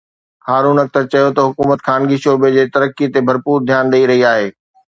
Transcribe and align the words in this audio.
هارون 0.47 0.77
اختر 0.83 1.03
چيو 1.11 1.29
ته 1.35 1.41
حڪومت 1.49 1.79
خانگي 1.87 2.17
شعبي 2.23 2.49
جي 2.55 2.63
ترقي 2.73 3.05
تي 3.13 3.19
ڀرپور 3.27 3.57
ڌيان 3.67 3.85
ڏئي 3.93 4.03
رهي 4.09 4.21
آهي 4.33 4.47